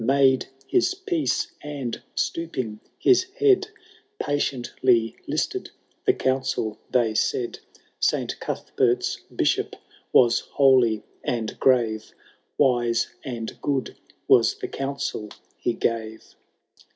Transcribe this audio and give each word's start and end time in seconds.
Made 0.03 0.47
his 0.65 0.95
peace, 0.95 1.51
and, 1.61 2.01
stooping 2.15 2.79
his 2.97 3.25
head, 3.37 3.67
Patiently 4.19 5.15
listed 5.27 5.69
the 6.07 6.13
counsel 6.15 6.79
they 6.89 7.13
said: 7.13 7.59
Saint 7.99 8.39
Cuthbert's 8.39 9.21
Bishop 9.35 9.75
was 10.11 10.39
holy 10.39 11.03
and 11.23 11.59
grave. 11.59 12.13
Wise 12.57 13.11
and 13.23 13.61
good 13.61 13.95
was 14.27 14.55
the 14.55 14.67
counsel 14.67 15.29
he 15.55 15.73
gave. 15.73 16.33